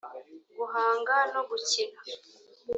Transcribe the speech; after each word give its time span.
guhanga 0.57 1.15
no 1.31 1.41
gukina 1.49 1.99